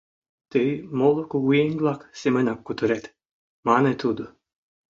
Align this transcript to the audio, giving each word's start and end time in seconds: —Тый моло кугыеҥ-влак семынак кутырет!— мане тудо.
—Тый 0.51 0.69
моло 0.97 1.23
кугыеҥ-влак 1.31 2.01
семынак 2.19 2.59
кутырет!— 2.67 3.05
мане 3.67 3.93
тудо. 4.01 4.23